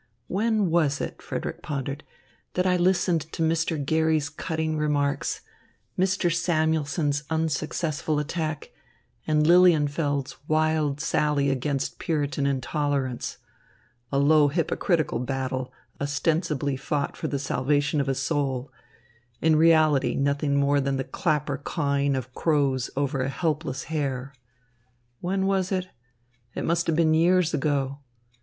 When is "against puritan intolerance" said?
11.51-13.37